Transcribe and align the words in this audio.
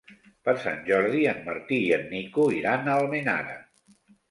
Per 0.47 0.53
Sant 0.61 0.79
Jordi 0.87 1.21
en 1.33 1.43
Martí 1.51 1.79
i 1.89 1.93
en 1.99 2.09
Nico 2.15 2.49
iran 2.63 2.91
a 2.95 2.99
Almenara. 3.05 3.57